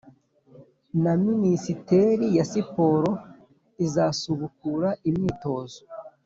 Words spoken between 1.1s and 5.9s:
Minisiteri ya Siporo, izasubukura imyitozo